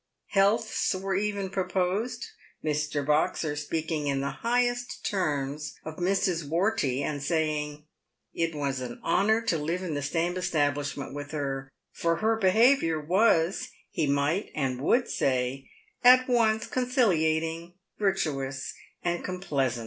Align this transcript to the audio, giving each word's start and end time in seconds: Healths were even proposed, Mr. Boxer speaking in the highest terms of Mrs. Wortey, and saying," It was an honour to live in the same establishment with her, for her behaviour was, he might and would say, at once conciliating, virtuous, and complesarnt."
Healths 0.29 0.95
were 0.95 1.13
even 1.13 1.51
proposed, 1.51 2.25
Mr. 2.65 3.05
Boxer 3.05 3.55
speaking 3.55 4.07
in 4.07 4.19
the 4.19 4.39
highest 4.41 5.05
terms 5.05 5.75
of 5.85 5.97
Mrs. 5.97 6.43
Wortey, 6.43 7.03
and 7.03 7.21
saying," 7.21 7.85
It 8.33 8.55
was 8.55 8.79
an 8.81 8.99
honour 9.03 9.41
to 9.43 9.59
live 9.59 9.83
in 9.83 9.93
the 9.93 10.01
same 10.01 10.37
establishment 10.37 11.13
with 11.13 11.29
her, 11.33 11.69
for 11.91 12.15
her 12.15 12.35
behaviour 12.35 12.99
was, 12.99 13.69
he 13.91 14.07
might 14.07 14.49
and 14.55 14.81
would 14.81 15.07
say, 15.07 15.69
at 16.03 16.27
once 16.27 16.65
conciliating, 16.65 17.75
virtuous, 17.99 18.73
and 19.03 19.23
complesarnt." 19.23 19.77